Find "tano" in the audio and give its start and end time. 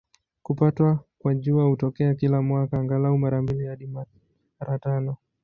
4.79-5.17